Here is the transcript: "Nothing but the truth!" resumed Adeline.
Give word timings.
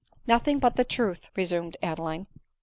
"Nothing 0.25 0.57
but 0.57 0.77
the 0.77 0.83
truth!" 0.83 1.29
resumed 1.37 1.77
Adeline. 1.83 2.25